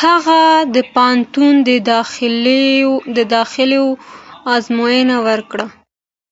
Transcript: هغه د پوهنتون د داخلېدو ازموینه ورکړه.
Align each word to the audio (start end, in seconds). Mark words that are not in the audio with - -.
هغه 0.00 0.40
د 0.74 0.76
پوهنتون 0.94 1.54
د 3.16 3.18
داخلېدو 3.34 3.88
ازموینه 4.54 5.16
ورکړه. 5.28 5.66